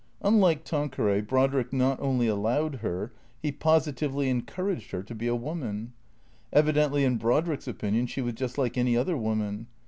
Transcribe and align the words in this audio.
Unlike 0.23 0.63
Tanqueray, 0.63 1.21
Brodrick 1.21 1.71
not 1.71 1.99
only 2.01 2.25
allowed 2.25 2.77
her, 2.77 3.13
he 3.39 3.51
positively 3.51 4.31
encouraged 4.31 4.89
her 4.89 5.03
to 5.03 5.13
be 5.13 5.27
a 5.27 5.35
woman. 5.35 5.93
Evidently, 6.51 7.03
in 7.03 7.19
Brodrick's 7.19 7.67
opin 7.67 7.93
ion 7.93 8.07
she 8.07 8.21
was 8.21 8.33
just 8.33 8.57
like 8.57 8.79
any 8.79 8.97
other 8.97 9.15
woman. 9.15 9.67